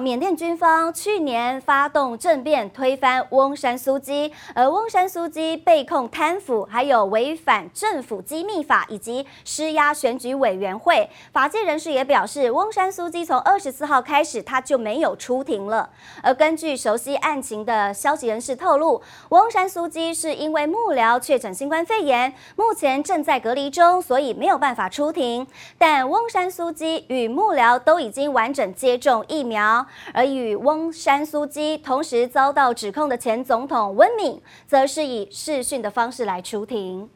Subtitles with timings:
[0.00, 11.10] 缅甸军方去年发动政变，推翻翁山苏姬，而翁山苏姬被控贪腐，还有违反政府机密法以及施压选举委员会。
[11.32, 15.90] 法界人士也表示，翁山苏姬从二十四号开始他就没有出庭了。
[16.22, 25.46] 而根据熟悉案情的消息人士透露，翁山苏姬是因为幕僚确诊新冠肺炎，目前正在隔离中，所以没有办法出庭。
[25.76, 29.86] 但翁山苏姬与幕僚都已经完整接种疫苗。
[30.14, 37.10] 而与翁山苏基同时遭到指控的前总统温敏，则是以视讯的方式来出庭。